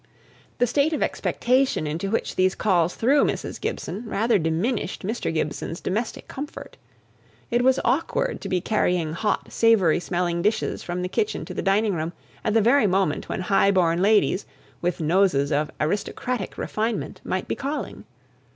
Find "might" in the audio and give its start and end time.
17.23-17.47